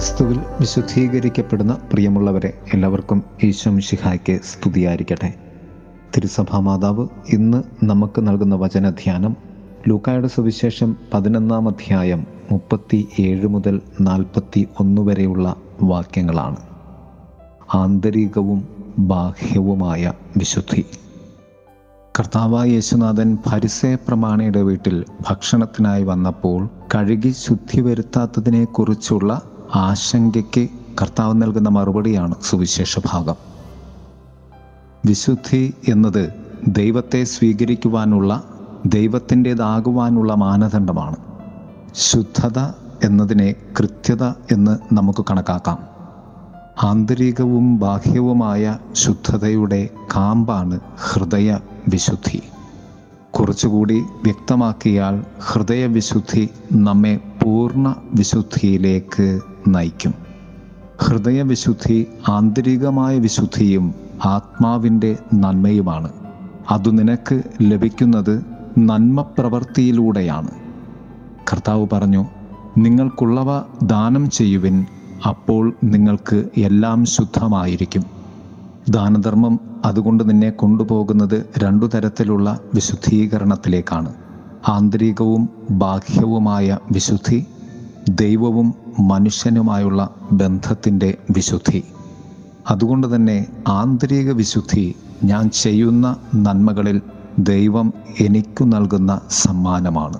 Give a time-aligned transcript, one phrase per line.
[0.00, 5.34] ക്രിസ്തുവിൽ വിശുദ്ധീകരിക്കപ്പെടുന്ന പ്രിയമുള്ളവരെ എല്ലാവർക്കും ഈശോ മിഷിഹായ്ക്ക് സ്തുതിയായിരിക്കട്ടെ.
[6.16, 9.36] തിരുസഭാ മാതാവ് ഇന്ന് നമുക്ക് നൽകുന്ന വചനധ്യാനം
[9.88, 16.56] ലൂക്കായുടെ സുവിശേഷം പതിനൊന്നാം അധ്യായം മുപ്പത്തി ഏഴ് മുതൽ നാൽപ്പത്തി ഒന്ന് വരെയുള്ള വാക്യങ്ങളാണ്.
[17.74, 20.84] ആന്തരികവും ബാഹ്യവുമായ വിശുദ്ധി.
[22.18, 29.42] കർത്താവായ യേശുനാഥൻ ഫരിസേ പ്രമാണിയുടെ വീട്ടിൽ ഭക്ഷണത്തിനായി വന്നപ്പോൾ കഴുകി ശുദ്ധി വരുത്താത്തതിനെക്കുറിച്ചുള്ള
[29.74, 30.68] ആശങ്കയ്ക്ക്
[31.02, 33.34] കർത്താവ് നൽകുന്ന മറുപടിയാണ് സുവിശേഷ ഭാഗം.
[35.06, 36.34] വിശുദ്ധി എന്നത്
[36.68, 38.44] ദൈവത്തെ സ്വീകരിക്കുവാനുള്ള
[38.86, 41.16] ദൈവത്തിന്റെതാകുവാനുള്ള മാനദണ്ഡമാണ്.
[41.94, 42.58] ശുദ്ധത
[43.04, 45.78] എന്നതിനെ കൃത്യത എന്ന് നമുക്ക് കണക്കാക്കാം.
[46.82, 51.58] ആന്തരികവും ബാഹ്യവുമായ ശുദ്ധതയുടെ കാമ്പാണ് ഹൃദയ
[51.88, 52.42] വിശുദ്ധി
[53.30, 60.14] കുറച്ചുകൂടി വ്യക്തമാക്കിയാൽ ഹൃദയവിശുദ്ധി നമ്മെ പൂർണ വിശുദ്ധിയിലേക്ക് നയിക്കും.
[60.98, 63.94] ഹൃദയവിശുദ്ധി ആന്തരികമായ വിശുദ്ധിയും
[64.24, 66.12] ആത്മാവിന്റെ നന്മയുമാണ്.
[66.70, 68.44] അതു നിനക്ക് ലഭിക്കുന്നത്
[68.78, 70.50] നന്മ പ്രവൃത്തിയിലൂടെയാണ്.
[71.52, 72.26] കർത്താവ് പറഞ്ഞു
[72.78, 74.86] നിങ്ങൾക്കുള്ളവ ദാനം ചെയ്യുവിൻ
[75.28, 78.04] അപ്പോൾ നിങ്ങൾക്ക് എല്ലാം ശുദ്ധമായിരിക്കും.
[78.90, 84.12] ദാനധർമ്മം അതുകൊണ്ട് നിന്നെ കൊണ്ടുപോകുന്നത് രണ്ടു തരത്തിലുള്ള വിശുദ്ധീകരണത്തിലേക്കാണ്.
[84.68, 87.46] ആന്തരികവും ബാഹ്യവുമായ വിശുദ്ധി
[88.10, 91.84] ദൈവവും മനുഷ്യനുമായുള്ള ബന്ധത്തിന്റെ വിശുദ്ധി.
[92.70, 94.94] അതുകൊണ്ട് തന്നെ ആന്തരിക വിശുദ്ധി
[95.24, 97.02] ഞാൻ ചെയ്യുന്ന നന്മകളിൽ
[97.38, 100.18] ദൈവം എനിക്കു നൽകുന്ന സമ്മാനമാണ്.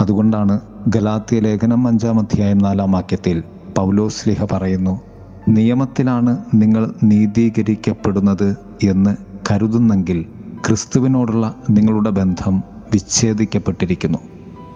[0.00, 3.42] അതുകൊണ്ടാണ് ഗലാത്തിയ ലേഖനം അഞ്ചാം അധ്യായം നാലാം വാക്യത്തിൽ
[3.78, 5.00] പൗലോസ്ലിഹ പറയുന്നു
[5.48, 9.16] നിയമത്തിലാണ് നിങ്ങൾ നീതീകരിക്കപ്പെടുന്നത് എന്ന്
[9.50, 10.24] കരുതുന്നെങ്കിൽ
[10.66, 14.18] ക്രിസ്തുവിനോടുള്ള നിങ്ങളുടെ ബന്ധം വിച്ഛേദിക്കപ്പെട്ടിരിക്കുന്നു.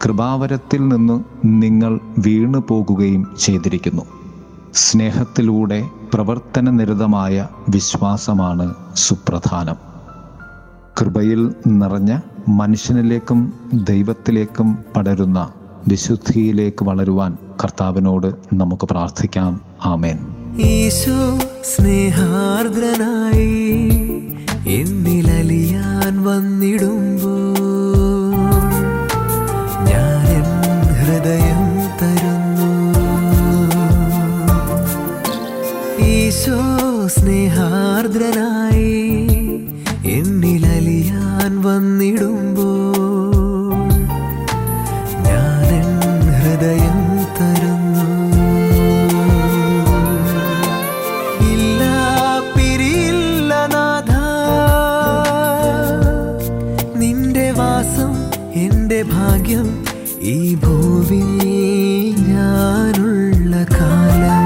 [0.04, 4.02] കൃപാവരത്തിൽ നിന്ന് നിങ്ങൾ വീണു പോകുകയും ചെയ്തിരിക്കുന്നു.
[4.74, 9.76] സ്നേഹത്തിലൂടെ പ്രവർത്തനനിരതമായ വിശ്വാസമാണ് സുപ്രധാനം.
[11.00, 12.18] കൃപയിൽ നിറഞ്ഞ
[12.48, 15.48] മനുഷ്യനിലേക്കും ദൈവത്തിലേക്കും പടരുന്ന
[15.88, 19.60] വിശുദ്ധിയിലേക്ക് വളരുവാൻ കർത്താവിനോട് നമുക്ക് പ്രാർത്ഥിക്കാം.
[19.84, 20.18] ആമേൻ.
[20.56, 22.62] ഈശോ സ്നേഹാർദ്രനായി
[24.66, 27.53] എന്നിലലിയാൻ വന്നിടുമ്പോൾ
[31.24, 31.68] ഹൃദയം
[32.00, 32.70] തരുന്നു.
[36.06, 36.58] ഈശോ
[37.14, 38.90] സ്നേഹാർദ്രനായി
[40.16, 42.58] എന്നിലലിയാൻ വന്നിടുമ്പോൾ
[47.38, 48.04] തരുന്നു.
[57.60, 58.14] വാസം
[59.14, 59.68] ഭാഗ്യം
[60.26, 61.30] ഈ ഭൂവിൽ
[62.28, 64.43] ഞാനുള്ള കാലം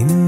[0.00, 0.25] in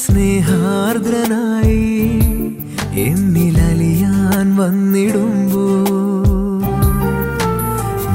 [0.00, 1.84] സ്നേഹാർദ്രനായി
[3.06, 5.64] എന്നിലലിയാൻ വന്നിടുമ്പോ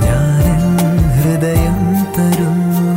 [0.06, 0.62] ഞാൻ
[1.18, 1.80] ഹൃദയം
[2.18, 2.88] തരുന്നു.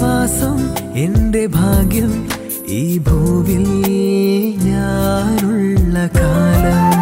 [0.00, 0.58] വാസം
[0.96, 2.12] എന്റെ ഭാഗ്യം
[2.68, 3.64] ഈ ഭൂവിൽ
[4.68, 6.97] ഞാനുള്ള കാലം.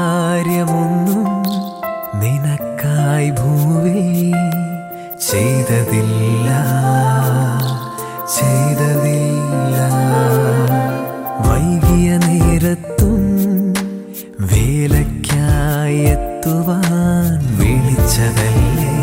[0.00, 0.76] വൻകാര്യമൊന്നും
[2.14, 4.02] നിനക്കായി ഭൂവി
[5.28, 6.48] ചെയ്തതില്ല
[8.36, 9.76] ചെയ്തതില്ല.
[11.46, 13.22] വൈകിയ നേരത്തും
[14.50, 18.94] വേലയ്ക്കായി എത്തുവാൻ വിളിച്ചതല്ലേ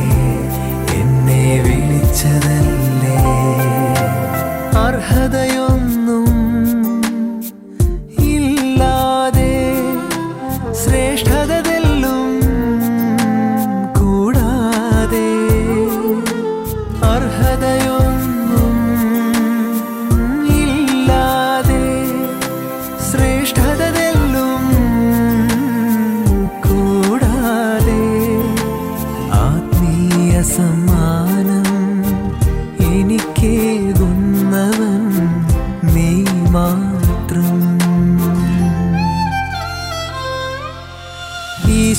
[1.00, 3.18] എന്നെ വിളിച്ചതല്ലേ?
[4.86, 5.68] അർഹതയോ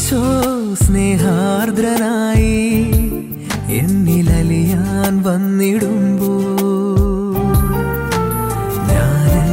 [0.09, 0.21] ഈശോ
[0.83, 2.53] സ്നേഹാർദ്രനായി
[3.79, 6.31] എന്നിലലിയാൻ വന്നിടുമ്പോ
[8.91, 9.51] ഞാനൻ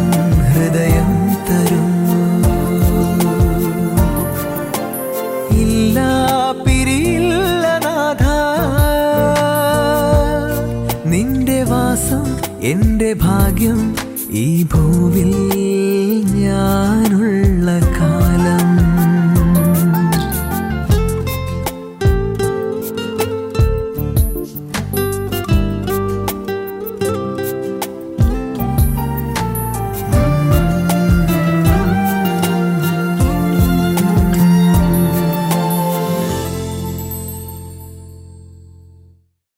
[0.51, 1.11] ഹൃദയം
[1.47, 2.21] തരുന്നു.
[5.57, 5.97] ഇല്ല
[6.63, 8.23] പിരിയില്ല നാഥ.
[11.05, 12.27] നിന്റെ വാസം
[12.65, 13.81] എന്റെ ഭാഗ്യം
[14.37, 15.33] ഈ ഭൂവിൽ